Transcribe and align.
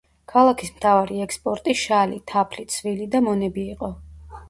ქალაქის 0.31 0.71
მთავარი 0.77 1.21
ექსპორტი 1.27 1.77
შალი, 1.83 2.19
თაფლი, 2.35 2.69
ცვილი 2.79 3.11
და 3.15 3.25
მონები 3.31 3.71
იყო. 3.79 3.97